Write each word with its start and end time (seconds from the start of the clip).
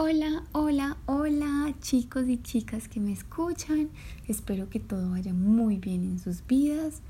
Hola, 0.00 0.44
hola, 0.52 0.96
hola 1.06 1.74
chicos 1.80 2.28
y 2.28 2.40
chicas 2.40 2.86
que 2.86 3.00
me 3.00 3.10
escuchan. 3.10 3.88
Espero 4.28 4.70
que 4.70 4.78
todo 4.78 5.10
vaya 5.10 5.34
muy 5.34 5.78
bien 5.78 6.04
en 6.04 6.20
sus 6.20 6.46
vidas. 6.46 7.02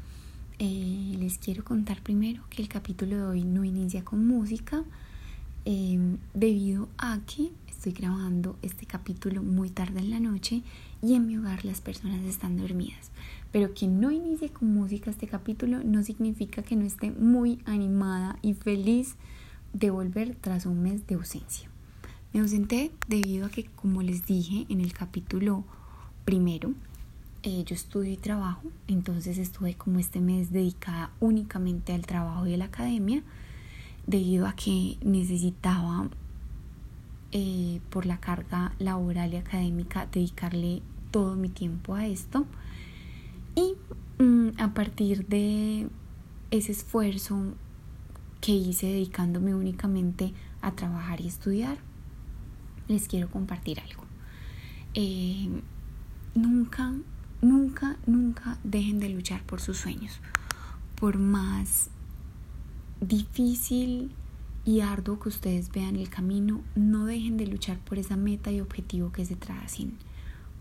Eh, 0.59 1.15
les 1.19 1.37
quiero 1.37 1.63
contar 1.65 2.03
primero 2.03 2.43
que 2.49 2.63
el 2.63 2.69
capítulo 2.69 3.15
de 3.15 3.23
hoy 3.25 3.45
no 3.45 3.63
inicia 3.63 4.07
con 4.07 4.27
música 4.27 4.85
em, 5.67 6.17
debido 6.33 6.89
a 6.97 7.19
que 7.27 7.51
estoy 7.69 7.93
grabando 7.93 8.57
este 8.63 8.87
capítulo 8.87 9.43
muy 9.43 9.69
tarde 9.69 9.99
en 9.99 10.09
la 10.09 10.19
noche 10.19 10.63
y 11.03 11.13
en 11.13 11.27
mi 11.27 11.37
hogar 11.37 11.67
las 11.67 11.83
personas 11.83 12.25
están 12.25 12.57
dormidas. 12.57 13.11
Pero 13.53 13.75
que 13.75 13.87
no 13.87 14.11
inicie 14.13 14.49
con 14.49 14.73
música 14.73 15.11
este 15.11 15.27
capítulo 15.27 15.85
no 15.85 16.03
significa 16.03 16.63
que 16.63 16.75
no 16.75 16.87
esté 16.87 17.11
muy 17.11 17.61
animada 17.67 18.39
y 18.41 18.55
feliz 18.55 19.17
de 19.75 19.91
volver 19.91 20.37
tras 20.41 20.65
un 20.65 20.83
mes 20.83 21.07
de 21.07 21.17
ausencia. 21.17 21.69
Me 22.33 22.41
ausenté 22.41 22.93
debido 23.07 23.47
a 23.47 23.51
que, 23.51 23.65
como 23.65 24.03
les 24.03 24.27
dije 24.27 24.67
en 24.69 24.81
el 24.81 24.93
capítulo 24.93 25.65
primero, 26.27 26.75
eh, 27.43 27.65
yo 27.65 27.75
estudio 27.75 28.13
y 28.13 28.17
trabajo, 28.19 28.63
entonces 28.87 29.39
estuve 29.39 29.75
como 29.75 29.99
este 29.99 30.21
mes 30.21 30.53
dedicada 30.53 31.11
únicamente 31.21 31.95
al 31.95 32.05
trabajo 32.05 32.47
y 32.47 32.53
a 32.53 32.59
la 32.59 32.67
academia, 32.67 33.23
debido 34.07 34.47
a 34.47 34.55
que 34.55 34.99
necesitaba, 35.03 36.11
eh, 37.33 37.81
por 37.91 38.05
la 38.05 38.19
carga 38.21 38.75
laboral 38.79 39.33
y 39.33 39.37
académica, 39.37 40.07
dedicarle 40.13 40.83
todo 41.11 41.35
mi 41.35 41.49
tiempo 41.49 41.95
a 41.95 42.07
esto. 42.07 42.45
Y 43.55 43.75
mm, 44.23 44.61
a 44.61 44.75
partir 44.75 45.27
de 45.29 45.89
ese 46.51 46.73
esfuerzo 46.73 47.55
que 48.41 48.53
hice 48.53 48.87
dedicándome 48.87 49.55
únicamente 49.55 50.35
a 50.61 50.73
trabajar 50.73 51.21
y 51.21 51.27
estudiar, 51.27 51.79
les 52.89 53.07
quiero 53.07 53.31
compartir 53.31 53.81
algo. 53.81 54.03
Eh, 54.95 55.49
nunca, 56.35 56.95
nunca, 57.43 57.97
nunca 58.07 58.59
dejen 58.65 58.99
de 58.99 59.11
luchar 59.11 59.43
por 59.45 59.61
sus 59.61 59.77
sueños. 59.77 60.19
Por 60.97 61.19
más 61.19 61.91
difícil 63.01 64.11
y 64.65 64.81
arduo 64.81 65.21
que 65.21 65.29
ustedes 65.29 65.71
vean 65.71 65.97
el 65.97 66.09
camino, 66.09 66.61
no 66.75 67.07
dejen 67.07 67.37
de 67.37 67.47
luchar 67.47 67.79
por 67.79 67.99
esa 67.99 68.17
meta 68.17 68.51
y 68.51 68.61
objetivo 68.61 69.13
que 69.13 69.25
se 69.25 69.37
tracen. 69.37 69.97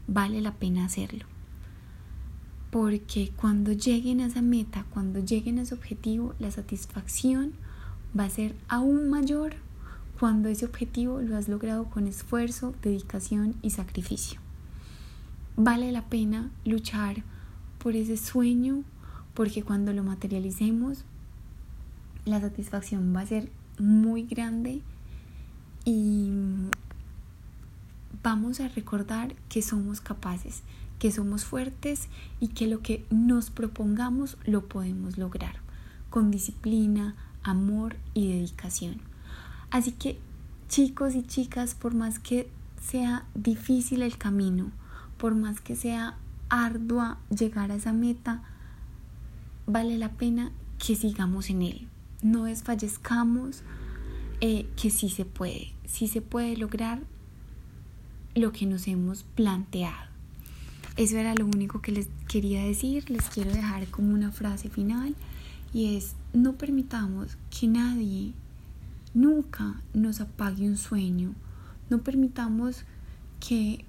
Vale 0.07 0.41
la 0.41 0.53
pena 0.53 0.85
hacerlo. 0.85 1.25
Porque 2.69 3.31
cuando 3.35 3.71
lleguen 3.71 4.21
a 4.21 4.27
esa 4.27 4.41
meta, 4.41 4.85
cuando 4.91 5.19
lleguen 5.19 5.57
a 5.57 5.63
ese 5.63 5.73
objetivo, 5.73 6.35
la 6.37 6.51
satisfacción 6.51 7.53
va 8.17 8.25
a 8.25 8.29
ser 8.29 8.55
aún 8.67 9.09
mayor 9.09 9.55
cuando 10.19 10.49
ese 10.49 10.65
objetivo 10.65 11.21
lo 11.21 11.37
has 11.37 11.47
logrado 11.47 11.85
con 11.85 12.07
esfuerzo, 12.07 12.73
dedicación 12.81 13.55
y 13.61 13.69
sacrificio. 13.69 14.39
Vale 15.55 15.91
la 15.91 16.03
pena 16.03 16.49
luchar 16.65 17.23
por 17.77 17.95
ese 17.95 18.17
sueño 18.17 18.83
porque 19.33 19.63
cuando 19.63 19.93
lo 19.93 20.03
materialicemos 20.03 21.05
la 22.25 22.41
satisfacción 22.41 23.15
va 23.15 23.21
a 23.21 23.27
ser 23.27 23.49
muy 23.79 24.23
grande 24.23 24.81
y 25.85 26.29
vamos 28.23 28.59
a 28.59 28.67
recordar 28.67 29.35
que 29.49 29.61
somos 29.61 30.01
capaces, 30.01 30.63
que 30.99 31.11
somos 31.11 31.45
fuertes 31.45 32.09
y 32.39 32.49
que 32.49 32.67
lo 32.67 32.81
que 32.81 33.05
nos 33.09 33.49
propongamos 33.49 34.37
lo 34.45 34.67
podemos 34.67 35.17
lograr 35.17 35.55
con 36.09 36.31
disciplina, 36.31 37.15
amor 37.43 37.95
y 38.13 38.33
dedicación. 38.33 38.99
Así 39.69 39.91
que 39.91 40.19
chicos 40.69 41.15
y 41.15 41.23
chicas, 41.23 41.75
por 41.75 41.93
más 41.93 42.19
que 42.19 42.49
sea 42.81 43.25
difícil 43.35 44.01
el 44.01 44.17
camino, 44.17 44.71
por 45.17 45.35
más 45.35 45.59
que 45.61 45.75
sea 45.75 46.17
ardua 46.49 47.17
llegar 47.29 47.71
a 47.71 47.75
esa 47.75 47.93
meta, 47.93 48.43
vale 49.65 49.97
la 49.97 50.11
pena 50.11 50.51
que 50.85 50.95
sigamos 50.95 51.49
en 51.49 51.61
él. 51.61 51.87
No 52.21 52.45
desfallezcamos, 52.45 53.63
eh, 54.39 54.67
que 54.81 54.89
sí 54.89 55.09
se 55.09 55.25
puede, 55.25 55.73
sí 55.85 56.07
se 56.07 56.21
puede 56.21 56.55
lograr 56.57 57.01
lo 58.35 58.51
que 58.51 58.65
nos 58.65 58.87
hemos 58.87 59.23
planteado. 59.23 60.07
Eso 60.95 61.17
era 61.17 61.35
lo 61.35 61.45
único 61.45 61.81
que 61.81 61.91
les 61.91 62.07
quería 62.27 62.63
decir. 62.63 63.09
Les 63.09 63.29
quiero 63.29 63.51
dejar 63.51 63.87
como 63.87 64.13
una 64.13 64.31
frase 64.31 64.69
final 64.69 65.15
y 65.73 65.95
es, 65.95 66.15
no 66.33 66.53
permitamos 66.53 67.37
que 67.49 67.67
nadie 67.67 68.33
Nunca 69.17 69.81
nos 69.95 70.21
apague 70.21 70.69
un 70.69 70.77
sueño. 70.77 71.33
No 71.89 72.03
permitamos 72.03 72.83
que 73.39 73.83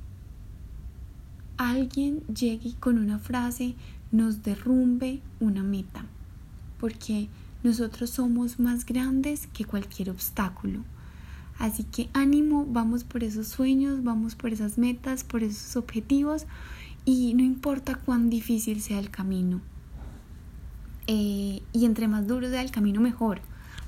alguien 1.59 2.22
llegue 2.28 2.72
con 2.81 2.97
una 2.97 3.19
frase 3.19 3.75
nos 4.11 4.43
derrumbe 4.43 5.21
una 5.39 5.62
meta. 5.62 6.06
Porque 6.81 7.28
nosotros 7.62 8.09
somos 8.09 8.59
más 8.59 8.87
grandes 8.87 9.49
que 9.49 9.66
cualquier 9.66 10.09
obstáculo. 10.09 10.83
Así 11.59 11.84
que 11.84 12.09
ánimo, 12.15 12.65
vamos 12.65 13.05
por 13.05 13.22
esos 13.22 13.49
sueños, 13.49 14.03
vamos 14.03 14.34
por 14.34 14.55
esas 14.55 14.78
metas, 14.78 15.25
por 15.25 15.43
esos 15.43 15.77
objetivos 15.77 16.47
y 17.05 17.34
no 17.34 17.43
importa 17.43 17.97
cuán 17.97 18.31
difícil 18.31 18.81
sea 18.81 18.99
el 18.99 19.10
camino. 19.10 19.60
Eh, 21.06 21.60
y 21.75 21.84
entre 21.84 22.09
más 22.09 22.27
duro 22.27 22.49
sea 22.49 22.62
el 22.62 22.71
camino, 22.71 23.03
mejor 23.03 23.43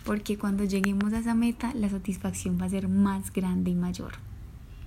porque 0.04 0.38
cuando 0.38 0.64
lleguemos 0.64 1.12
a 1.12 1.18
esa 1.18 1.34
meta 1.34 1.72
la 1.74 1.88
satisfacción 1.88 2.58
va 2.60 2.66
a 2.66 2.70
ser 2.70 2.88
más 2.88 3.32
grande 3.32 3.70
y 3.70 3.74
mayor. 3.74 4.29